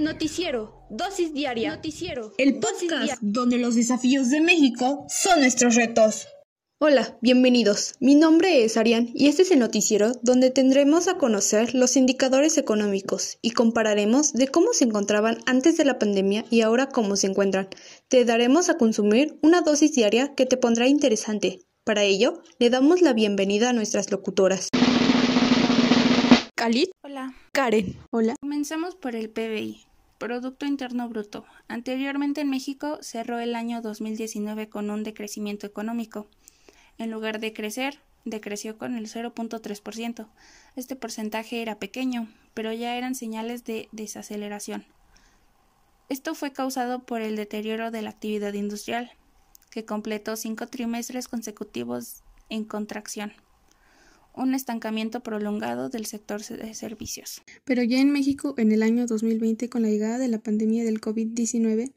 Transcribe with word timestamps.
Noticiero, 0.00 0.86
dosis 0.88 1.34
diaria. 1.34 1.76
Noticiero. 1.76 2.32
El 2.38 2.58
podcast 2.58 3.18
donde 3.20 3.58
los 3.58 3.74
desafíos 3.74 4.30
de 4.30 4.40
México 4.40 5.04
son 5.10 5.40
nuestros 5.40 5.74
retos. 5.74 6.26
Hola, 6.80 7.18
bienvenidos. 7.20 7.96
Mi 8.00 8.14
nombre 8.14 8.64
es 8.64 8.78
Arián 8.78 9.10
y 9.12 9.26
este 9.26 9.42
es 9.42 9.50
el 9.50 9.58
noticiero 9.58 10.12
donde 10.22 10.50
tendremos 10.50 11.06
a 11.06 11.18
conocer 11.18 11.74
los 11.74 11.98
indicadores 11.98 12.56
económicos 12.56 13.36
y 13.42 13.50
compararemos 13.50 14.32
de 14.32 14.48
cómo 14.48 14.72
se 14.72 14.84
encontraban 14.84 15.36
antes 15.44 15.76
de 15.76 15.84
la 15.84 15.98
pandemia 15.98 16.46
y 16.48 16.62
ahora 16.62 16.88
cómo 16.88 17.16
se 17.16 17.26
encuentran. 17.26 17.68
Te 18.08 18.24
daremos 18.24 18.70
a 18.70 18.78
consumir 18.78 19.38
una 19.42 19.60
dosis 19.60 19.92
diaria 19.92 20.34
que 20.34 20.46
te 20.46 20.56
pondrá 20.56 20.88
interesante. 20.88 21.60
Para 21.84 22.04
ello, 22.04 22.40
le 22.58 22.70
damos 22.70 23.02
la 23.02 23.12
bienvenida 23.12 23.68
a 23.68 23.74
nuestras 23.74 24.10
locutoras. 24.10 24.70
Khalid. 26.56 26.88
Hola. 27.04 27.34
Karen. 27.52 27.96
Hola. 28.10 28.36
Comenzamos 28.40 28.94
por 28.94 29.14
el 29.14 29.28
PBI. 29.28 29.89
Producto 30.20 30.66
Interno 30.66 31.08
Bruto. 31.08 31.46
Anteriormente 31.66 32.42
en 32.42 32.50
México 32.50 32.98
cerró 33.00 33.38
el 33.38 33.54
año 33.54 33.80
2019 33.80 34.68
con 34.68 34.90
un 34.90 35.02
decrecimiento 35.02 35.66
económico. 35.66 36.26
En 36.98 37.10
lugar 37.10 37.40
de 37.40 37.54
crecer, 37.54 38.00
decreció 38.26 38.76
con 38.76 38.96
el 38.96 39.06
0.3%. 39.06 40.28
Este 40.76 40.94
porcentaje 40.94 41.62
era 41.62 41.78
pequeño, 41.78 42.28
pero 42.52 42.70
ya 42.70 42.96
eran 42.96 43.14
señales 43.14 43.64
de 43.64 43.88
desaceleración. 43.92 44.84
Esto 46.10 46.34
fue 46.34 46.52
causado 46.52 46.98
por 46.98 47.22
el 47.22 47.34
deterioro 47.34 47.90
de 47.90 48.02
la 48.02 48.10
actividad 48.10 48.52
industrial, 48.52 49.12
que 49.70 49.86
completó 49.86 50.36
cinco 50.36 50.66
trimestres 50.66 51.28
consecutivos 51.28 52.22
en 52.50 52.64
contracción 52.64 53.32
un 54.42 54.54
estancamiento 54.54 55.20
prolongado 55.22 55.88
del 55.88 56.06
sector 56.06 56.42
de 56.44 56.74
servicios. 56.74 57.42
Pero 57.64 57.82
ya 57.82 58.00
en 58.00 58.10
México, 58.10 58.54
en 58.56 58.72
el 58.72 58.82
año 58.82 59.06
2020, 59.06 59.68
con 59.68 59.82
la 59.82 59.88
llegada 59.88 60.18
de 60.18 60.28
la 60.28 60.38
pandemia 60.38 60.84
del 60.84 61.00
COVID-19, 61.00 61.92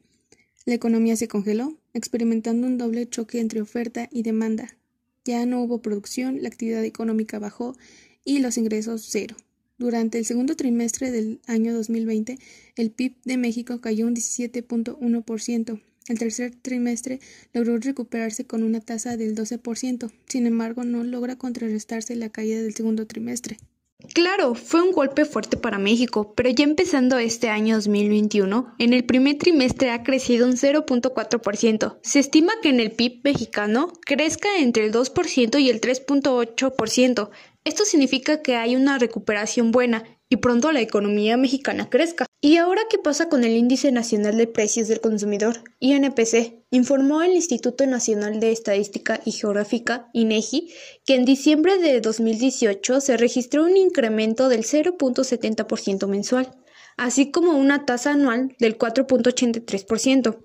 la 0.66 0.74
economía 0.74 1.16
se 1.16 1.28
congeló, 1.28 1.76
experimentando 1.92 2.66
un 2.66 2.78
doble 2.78 3.08
choque 3.08 3.40
entre 3.40 3.60
oferta 3.60 4.08
y 4.10 4.22
demanda. 4.22 4.76
Ya 5.24 5.44
no 5.46 5.62
hubo 5.62 5.82
producción, 5.82 6.42
la 6.42 6.48
actividad 6.48 6.84
económica 6.84 7.38
bajó 7.38 7.76
y 8.24 8.38
los 8.38 8.56
ingresos 8.56 9.06
cero. 9.08 9.36
Durante 9.76 10.18
el 10.18 10.24
segundo 10.24 10.54
trimestre 10.54 11.10
del 11.10 11.40
año 11.46 11.74
2020, 11.74 12.38
el 12.76 12.90
PIB 12.90 13.16
de 13.24 13.36
México 13.36 13.80
cayó 13.80 14.06
un 14.06 14.14
17.1%, 14.14 15.80
el 16.08 16.18
tercer 16.18 16.54
trimestre 16.54 17.20
logró 17.52 17.78
recuperarse 17.78 18.46
con 18.46 18.62
una 18.62 18.80
tasa 18.80 19.16
del 19.16 19.34
12%, 19.34 20.10
sin 20.28 20.46
embargo 20.46 20.84
no 20.84 21.04
logra 21.04 21.36
contrarrestarse 21.36 22.14
la 22.16 22.28
caída 22.28 22.60
del 22.60 22.74
segundo 22.74 23.06
trimestre. 23.06 23.56
Claro, 24.12 24.54
fue 24.54 24.82
un 24.82 24.92
golpe 24.92 25.24
fuerte 25.24 25.56
para 25.56 25.78
México, 25.78 26.34
pero 26.34 26.50
ya 26.50 26.64
empezando 26.64 27.16
este 27.16 27.48
año 27.48 27.76
2021, 27.76 28.74
en 28.78 28.92
el 28.92 29.04
primer 29.04 29.38
trimestre 29.38 29.90
ha 29.90 30.02
crecido 30.02 30.46
un 30.46 30.56
0.4%. 30.56 31.98
Se 32.02 32.18
estima 32.18 32.52
que 32.62 32.68
en 32.68 32.80
el 32.80 32.90
PIB 32.90 33.22
mexicano 33.24 33.92
crezca 34.04 34.48
entre 34.58 34.84
el 34.84 34.92
2% 34.92 35.60
y 35.60 35.70
el 35.70 35.80
3.8%. 35.80 37.30
Esto 37.64 37.84
significa 37.86 38.42
que 38.42 38.56
hay 38.56 38.76
una 38.76 38.98
recuperación 38.98 39.70
buena 39.70 40.04
y 40.28 40.36
pronto 40.36 40.70
la 40.70 40.82
economía 40.82 41.38
mexicana 41.38 41.88
crezca. 41.88 42.26
¿Y 42.44 42.58
ahora 42.58 42.82
qué 42.90 42.98
pasa 42.98 43.30
con 43.30 43.42
el 43.42 43.56
Índice 43.56 43.90
Nacional 43.90 44.36
de 44.36 44.46
Precios 44.46 44.86
del 44.88 45.00
Consumidor, 45.00 45.64
INPC? 45.80 46.62
Informó 46.70 47.22
el 47.22 47.32
Instituto 47.32 47.86
Nacional 47.86 48.38
de 48.38 48.52
Estadística 48.52 49.18
y 49.24 49.32
Geográfica, 49.32 50.10
INEGI, 50.12 50.70
que 51.06 51.14
en 51.14 51.24
diciembre 51.24 51.78
de 51.78 52.02
2018 52.02 53.00
se 53.00 53.16
registró 53.16 53.64
un 53.64 53.78
incremento 53.78 54.50
del 54.50 54.64
0.70% 54.64 56.06
mensual, 56.06 56.54
así 56.98 57.30
como 57.30 57.56
una 57.56 57.86
tasa 57.86 58.12
anual 58.12 58.54
del 58.58 58.76
4.83%. 58.76 60.36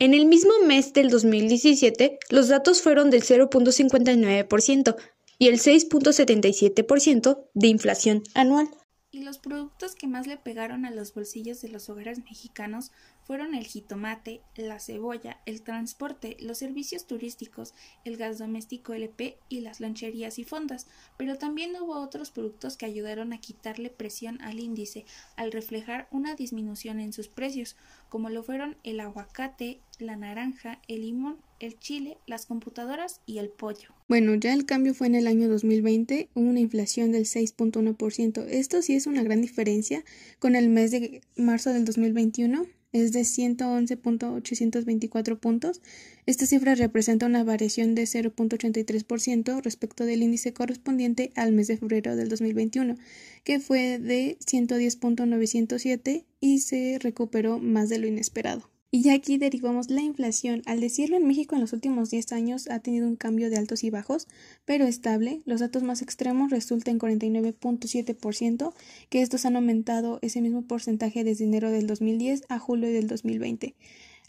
En 0.00 0.12
el 0.12 0.26
mismo 0.26 0.54
mes 0.66 0.92
del 0.92 1.08
2017, 1.08 2.18
los 2.30 2.48
datos 2.48 2.82
fueron 2.82 3.10
del 3.10 3.22
0.59% 3.22 4.96
y 5.38 5.46
el 5.46 5.60
6.77% 5.60 7.44
de 7.54 7.68
inflación 7.68 8.24
anual. 8.34 8.68
Y 9.14 9.20
los 9.20 9.38
productos 9.38 9.94
que 9.94 10.08
más 10.08 10.26
le 10.26 10.36
pegaron 10.36 10.84
a 10.84 10.90
los 10.90 11.14
bolsillos 11.14 11.62
de 11.62 11.68
los 11.68 11.88
hogares 11.88 12.18
mexicanos 12.24 12.90
fueron 13.22 13.54
el 13.54 13.64
jitomate, 13.64 14.42
la 14.56 14.80
cebolla, 14.80 15.40
el 15.46 15.62
transporte, 15.62 16.36
los 16.40 16.58
servicios 16.58 17.06
turísticos, 17.06 17.74
el 18.04 18.16
gas 18.16 18.38
doméstico 18.38 18.92
LP 18.92 19.38
y 19.48 19.60
las 19.60 19.78
loncherías 19.78 20.40
y 20.40 20.44
fondas, 20.44 20.88
pero 21.16 21.38
también 21.38 21.76
hubo 21.80 22.00
otros 22.00 22.32
productos 22.32 22.76
que 22.76 22.86
ayudaron 22.86 23.32
a 23.32 23.38
quitarle 23.38 23.88
presión 23.88 24.42
al 24.42 24.58
índice 24.58 25.06
al 25.36 25.52
reflejar 25.52 26.08
una 26.10 26.34
disminución 26.34 26.98
en 26.98 27.12
sus 27.12 27.28
precios, 27.28 27.76
como 28.08 28.30
lo 28.30 28.42
fueron 28.42 28.76
el 28.82 28.98
aguacate, 28.98 29.80
la 30.00 30.16
naranja, 30.16 30.80
el 30.88 31.02
limón, 31.02 31.38
el 31.64 31.78
chile, 31.78 32.18
las 32.26 32.46
computadoras 32.46 33.20
y 33.26 33.38
el 33.38 33.48
pollo. 33.48 33.90
Bueno, 34.08 34.34
ya 34.34 34.52
el 34.52 34.66
cambio 34.66 34.94
fue 34.94 35.06
en 35.06 35.14
el 35.14 35.26
año 35.26 35.48
2020, 35.48 36.28
hubo 36.34 36.48
una 36.48 36.60
inflación 36.60 37.12
del 37.12 37.24
6.1%. 37.24 38.46
Esto 38.48 38.82
sí 38.82 38.94
es 38.94 39.06
una 39.06 39.22
gran 39.22 39.40
diferencia 39.40 40.04
con 40.38 40.56
el 40.56 40.68
mes 40.68 40.90
de 40.90 41.22
marzo 41.36 41.70
del 41.70 41.84
2021 41.84 42.66
es 42.94 43.12
de 43.12 43.20
111.824 43.22 45.38
puntos. 45.38 45.80
Esta 46.26 46.46
cifra 46.46 46.76
representa 46.76 47.26
una 47.26 47.42
variación 47.42 47.96
de 47.96 48.04
0.83% 48.04 49.60
respecto 49.62 50.04
del 50.06 50.22
índice 50.22 50.52
correspondiente 50.54 51.32
al 51.34 51.50
mes 51.52 51.66
de 51.66 51.76
febrero 51.76 52.14
del 52.14 52.28
2021, 52.28 52.94
que 53.42 53.58
fue 53.58 53.98
de 53.98 54.38
110.907 54.38 56.24
y 56.38 56.60
se 56.60 57.00
recuperó 57.00 57.58
más 57.58 57.88
de 57.88 57.98
lo 57.98 58.06
inesperado. 58.06 58.70
Y 58.94 59.02
ya 59.02 59.14
aquí 59.14 59.38
derivamos 59.38 59.90
la 59.90 60.02
inflación. 60.02 60.62
Al 60.66 60.78
decirlo, 60.78 61.16
en 61.16 61.26
México 61.26 61.56
en 61.56 61.60
los 61.60 61.72
últimos 61.72 62.10
10 62.10 62.30
años 62.30 62.70
ha 62.70 62.78
tenido 62.78 63.08
un 63.08 63.16
cambio 63.16 63.50
de 63.50 63.56
altos 63.56 63.82
y 63.82 63.90
bajos, 63.90 64.28
pero 64.64 64.84
estable. 64.84 65.42
Los 65.46 65.58
datos 65.58 65.82
más 65.82 66.00
extremos 66.00 66.52
resultan 66.52 66.92
en 66.92 67.00
49.7%, 67.00 68.72
que 69.08 69.20
estos 69.20 69.46
han 69.46 69.56
aumentado 69.56 70.20
ese 70.22 70.40
mismo 70.40 70.62
porcentaje 70.62 71.24
desde 71.24 71.42
enero 71.42 71.72
del 71.72 71.88
2010 71.88 72.44
a 72.48 72.60
julio 72.60 72.88
del 72.88 73.08
2020. 73.08 73.74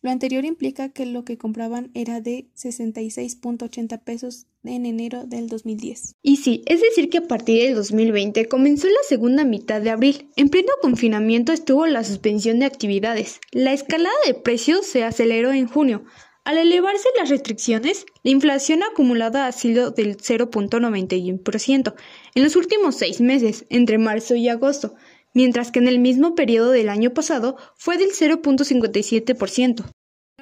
Lo 0.05 0.11
anterior 0.11 0.45
implica 0.45 0.89
que 0.89 1.07
lo 1.07 1.25
que 1.25 1.39
compraban 1.39 1.89
era 1.95 2.21
de 2.21 2.45
66.80 2.55 4.03
pesos 4.03 4.45
en 4.63 4.85
enero 4.85 5.23
del 5.25 5.47
2010. 5.47 6.13
Y 6.21 6.37
sí, 6.37 6.61
es 6.67 6.79
decir 6.79 7.09
que 7.09 7.17
a 7.17 7.27
partir 7.27 7.63
del 7.63 7.73
2020 7.73 8.47
comenzó 8.47 8.87
la 8.87 8.93
segunda 9.09 9.45
mitad 9.45 9.81
de 9.81 9.89
abril. 9.89 10.29
En 10.35 10.49
pleno 10.49 10.73
confinamiento 10.79 11.53
estuvo 11.53 11.87
la 11.87 12.03
suspensión 12.03 12.59
de 12.59 12.67
actividades. 12.67 13.39
La 13.51 13.73
escalada 13.73 14.13
de 14.27 14.35
precios 14.35 14.85
se 14.85 15.03
aceleró 15.03 15.51
en 15.51 15.65
junio. 15.65 16.03
Al 16.43 16.59
elevarse 16.59 17.09
las 17.17 17.29
restricciones, 17.29 18.05
la 18.21 18.29
inflación 18.29 18.83
acumulada 18.83 19.47
ha 19.47 19.51
sido 19.51 19.89
del 19.89 20.17
0.91% 20.17 21.95
en 22.35 22.43
los 22.43 22.55
últimos 22.55 22.95
seis 22.95 23.21
meses, 23.21 23.65
entre 23.69 23.97
marzo 23.97 24.35
y 24.35 24.49
agosto, 24.49 24.93
mientras 25.35 25.71
que 25.71 25.77
en 25.77 25.87
el 25.87 25.99
mismo 25.99 26.33
periodo 26.33 26.71
del 26.71 26.89
año 26.89 27.11
pasado 27.11 27.57
fue 27.75 27.99
del 27.99 28.09
0.57%. 28.09 29.85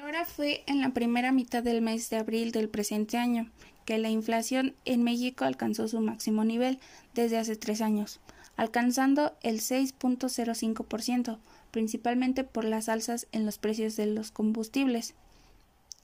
Ahora 0.00 0.24
fue 0.24 0.64
en 0.66 0.80
la 0.80 0.94
primera 0.94 1.32
mitad 1.32 1.62
del 1.62 1.82
mes 1.82 2.08
de 2.08 2.16
abril 2.16 2.52
del 2.52 2.70
presente 2.70 3.18
año 3.18 3.50
que 3.84 3.98
la 3.98 4.08
inflación 4.08 4.74
en 4.86 5.02
México 5.02 5.44
alcanzó 5.44 5.88
su 5.88 6.00
máximo 6.00 6.44
nivel 6.44 6.78
desde 7.12 7.36
hace 7.38 7.56
tres 7.56 7.82
años, 7.82 8.20
alcanzando 8.56 9.36
el 9.42 9.60
6.05%, 9.60 11.38
principalmente 11.70 12.44
por 12.44 12.64
las 12.64 12.88
alzas 12.88 13.26
en 13.32 13.44
los 13.44 13.58
precios 13.58 13.96
de 13.96 14.06
los 14.06 14.30
combustibles. 14.30 15.14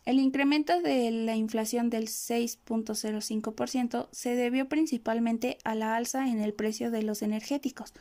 El 0.05 0.19
incremento 0.19 0.81
de 0.81 1.11
la 1.11 1.37
inflación 1.37 1.91
del 1.91 2.09
6.05% 2.09 4.09
se 4.11 4.35
debió 4.35 4.69
principalmente 4.69 5.59
a 5.63 5.75
la 5.75 5.95
alza 5.95 6.29
en 6.29 6.41
el 6.41 6.55
precio 6.55 6.91
de 6.91 7.03
los 7.03 7.21
energéticos, 7.23 7.93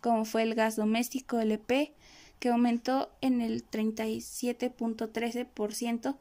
como 0.00 0.24
fue 0.24 0.42
el 0.42 0.54
gas 0.54 0.76
doméstico 0.76 1.40
LP, 1.40 1.92
que 2.38 2.50
aumentó 2.50 3.10
en 3.20 3.40
el 3.40 3.68
37.13%, 3.68 6.16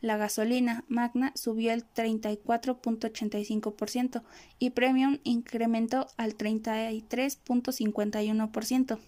la 0.00 0.16
gasolina 0.16 0.84
Magna 0.88 1.30
subió 1.34 1.72
el 1.72 1.84
34.85% 1.84 4.22
y 4.58 4.70
Premium 4.70 5.18
incrementó 5.24 6.06
al 6.16 6.38
33.51%, 6.38 8.98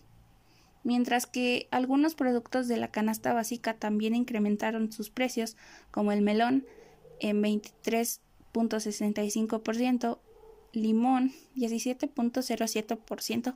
mientras 0.84 1.26
que 1.26 1.66
algunos 1.70 2.14
productos 2.14 2.68
de 2.68 2.76
la 2.76 2.88
canasta 2.88 3.32
básica 3.32 3.72
también 3.74 4.14
incrementaron 4.14 4.92
sus 4.92 5.08
precios, 5.08 5.56
como 5.90 6.12
el 6.12 6.20
melón 6.20 6.66
en 7.20 7.42
23.65%, 7.42 10.18
limón 10.72 11.32
17.07%, 11.56 13.54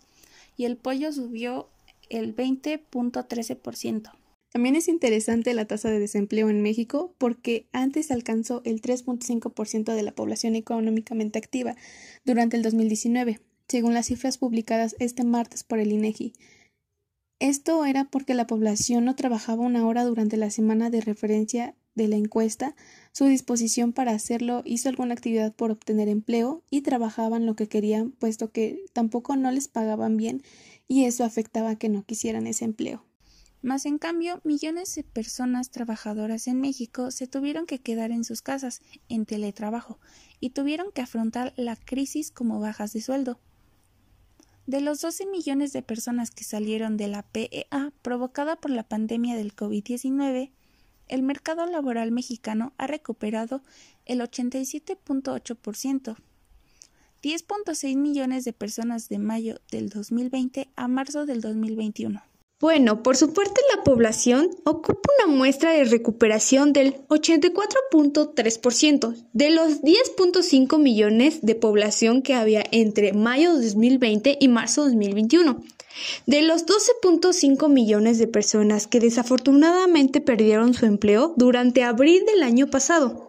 y 0.56 0.64
el 0.64 0.76
pollo 0.76 1.12
subió 1.12 1.68
el 2.08 2.34
20.13%. 2.34 4.12
También 4.52 4.76
es 4.76 4.88
interesante 4.88 5.52
la 5.52 5.66
tasa 5.66 5.90
de 5.90 5.98
desempleo 5.98 6.48
en 6.48 6.62
México 6.62 7.14
porque 7.18 7.66
antes 7.72 8.10
alcanzó 8.10 8.62
el 8.64 8.80
3.5% 8.80 9.94
de 9.94 10.02
la 10.02 10.12
población 10.12 10.54
económicamente 10.54 11.38
activa 11.38 11.76
durante 12.24 12.56
el 12.56 12.62
2019, 12.62 13.40
según 13.68 13.92
las 13.92 14.06
cifras 14.06 14.38
publicadas 14.38 14.96
este 14.98 15.24
martes 15.24 15.62
por 15.62 15.78
el 15.78 15.92
INEGI. 15.92 16.32
Esto 17.38 17.84
era 17.84 18.04
porque 18.04 18.32
la 18.32 18.46
población 18.46 19.04
no 19.04 19.14
trabajaba 19.14 19.62
una 19.62 19.86
hora 19.86 20.04
durante 20.04 20.38
la 20.38 20.50
semana 20.50 20.88
de 20.88 21.02
referencia 21.02 21.74
de 21.96 22.06
la 22.06 22.16
encuesta, 22.16 22.76
su 23.10 23.24
disposición 23.24 23.92
para 23.92 24.12
hacerlo 24.12 24.62
hizo 24.64 24.88
alguna 24.88 25.14
actividad 25.14 25.52
por 25.52 25.72
obtener 25.72 26.08
empleo 26.08 26.62
y 26.70 26.82
trabajaban 26.82 27.46
lo 27.46 27.56
que 27.56 27.66
querían, 27.66 28.12
puesto 28.12 28.52
que 28.52 28.84
tampoco 28.92 29.34
no 29.34 29.50
les 29.50 29.66
pagaban 29.66 30.16
bien 30.16 30.42
y 30.86 31.04
eso 31.04 31.24
afectaba 31.24 31.76
que 31.76 31.88
no 31.88 32.04
quisieran 32.04 32.46
ese 32.46 32.64
empleo. 32.64 33.04
Más 33.62 33.86
en 33.86 33.98
cambio, 33.98 34.40
millones 34.44 34.94
de 34.94 35.02
personas 35.02 35.70
trabajadoras 35.70 36.46
en 36.46 36.60
México 36.60 37.10
se 37.10 37.26
tuvieron 37.26 37.66
que 37.66 37.80
quedar 37.80 38.12
en 38.12 38.22
sus 38.22 38.42
casas, 38.42 38.80
en 39.08 39.26
teletrabajo, 39.26 39.98
y 40.38 40.50
tuvieron 40.50 40.92
que 40.92 41.00
afrontar 41.00 41.52
la 41.56 41.74
crisis 41.74 42.30
como 42.30 42.60
bajas 42.60 42.92
de 42.92 43.00
sueldo. 43.00 43.40
De 44.66 44.80
los 44.80 45.00
12 45.00 45.26
millones 45.26 45.72
de 45.72 45.82
personas 45.82 46.30
que 46.30 46.44
salieron 46.44 46.96
de 46.96 47.08
la 47.08 47.22
PEA 47.22 47.92
provocada 48.02 48.56
por 48.56 48.70
la 48.70 48.82
pandemia 48.82 49.36
del 49.36 49.56
COVID-19, 49.56 50.52
el 51.08 51.22
mercado 51.22 51.66
laboral 51.66 52.10
mexicano 52.12 52.72
ha 52.78 52.86
recuperado 52.86 53.62
el 54.04 54.20
87.8%. 54.20 56.16
10.6 57.22 57.96
millones 57.96 58.44
de 58.44 58.52
personas 58.52 59.08
de 59.08 59.18
mayo 59.18 59.60
del 59.70 59.88
2020 59.88 60.68
a 60.76 60.88
marzo 60.88 61.26
del 61.26 61.40
2021. 61.40 62.22
Bueno, 62.58 63.02
por 63.02 63.18
su 63.18 63.34
parte 63.34 63.60
la 63.76 63.84
población 63.84 64.48
ocupa 64.64 65.10
una 65.18 65.26
muestra 65.36 65.72
de 65.72 65.84
recuperación 65.84 66.72
del 66.72 67.06
84.3% 67.08 69.28
de 69.34 69.50
los 69.50 69.82
10.5 69.82 70.78
millones 70.78 71.40
de 71.42 71.54
población 71.54 72.22
que 72.22 72.32
había 72.32 72.64
entre 72.70 73.12
mayo 73.12 73.56
de 73.56 73.66
2020 73.66 74.38
y 74.40 74.48
marzo 74.48 74.84
de 74.84 74.92
2021. 74.92 75.62
De 76.24 76.40
los 76.40 76.64
12.5 76.64 77.68
millones 77.68 78.18
de 78.18 78.26
personas 78.26 78.86
que 78.86 79.00
desafortunadamente 79.00 80.22
perdieron 80.22 80.72
su 80.72 80.86
empleo 80.86 81.34
durante 81.36 81.82
abril 81.82 82.24
del 82.24 82.42
año 82.42 82.70
pasado, 82.70 83.28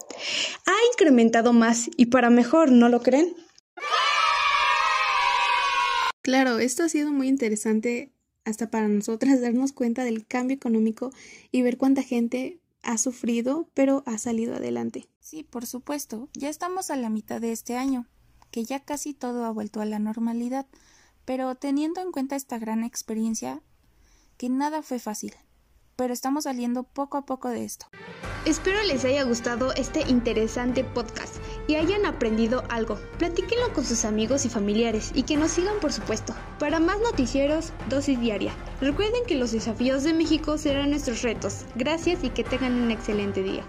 ha 0.65 0.75
incrementado 0.93 1.51
más 1.51 1.89
y 1.97 2.05
para 2.05 2.29
mejor, 2.29 2.71
¿no 2.71 2.87
lo 2.87 3.01
creen? 3.01 3.35
Claro, 6.21 6.59
esto 6.59 6.83
ha 6.83 6.89
sido 6.89 7.11
muy 7.11 7.27
interesante 7.27 8.13
hasta 8.47 8.71
para 8.71 8.87
nosotras 8.87 9.41
darnos 9.41 9.73
cuenta 9.73 10.03
del 10.03 10.25
cambio 10.25 10.55
económico 10.55 11.11
y 11.51 11.61
ver 11.61 11.77
cuánta 11.77 12.01
gente 12.01 12.59
ha 12.81 12.97
sufrido, 12.97 13.69
pero 13.73 14.03
ha 14.05 14.17
salido 14.17 14.55
adelante. 14.55 15.09
Sí, 15.19 15.43
por 15.43 15.65
supuesto. 15.65 16.29
Ya 16.33 16.47
estamos 16.49 16.89
a 16.89 16.95
la 16.95 17.09
mitad 17.09 17.41
de 17.41 17.51
este 17.51 17.75
año, 17.75 18.07
que 18.49 18.63
ya 18.63 18.79
casi 18.79 19.13
todo 19.13 19.43
ha 19.43 19.51
vuelto 19.51 19.81
a 19.81 19.85
la 19.85 19.99
normalidad, 19.99 20.65
pero 21.25 21.55
teniendo 21.55 22.01
en 22.01 22.13
cuenta 22.13 22.37
esta 22.37 22.57
gran 22.57 22.85
experiencia, 22.85 23.61
que 24.37 24.47
nada 24.47 24.81
fue 24.81 24.99
fácil, 24.99 25.33
pero 25.97 26.13
estamos 26.13 26.45
saliendo 26.45 26.83
poco 26.83 27.17
a 27.17 27.25
poco 27.25 27.49
de 27.49 27.65
esto. 27.65 27.87
Espero 28.45 28.81
les 28.83 29.03
haya 29.03 29.23
gustado 29.23 29.73
este 29.73 30.09
interesante 30.09 30.85
podcast 30.85 31.35
y 31.67 31.75
hayan 31.75 32.05
aprendido 32.05 32.63
algo. 32.69 32.99
Platíquenlo 33.17 33.73
con 33.73 33.85
sus 33.85 34.05
amigos 34.05 34.45
y 34.45 34.49
familiares 34.49 35.11
y 35.13 35.23
que 35.23 35.37
nos 35.37 35.51
sigan 35.51 35.79
por 35.79 35.93
supuesto. 35.93 36.33
Para 36.59 36.79
más 36.79 36.99
noticieros, 36.99 37.71
dosis 37.89 38.19
diaria. 38.19 38.53
Recuerden 38.81 39.23
que 39.27 39.35
los 39.35 39.51
desafíos 39.51 40.03
de 40.03 40.13
México 40.13 40.57
serán 40.57 40.89
nuestros 40.91 41.21
retos. 41.21 41.65
Gracias 41.75 42.23
y 42.23 42.29
que 42.29 42.43
tengan 42.43 42.81
un 42.81 42.91
excelente 42.91 43.43
día. 43.43 43.63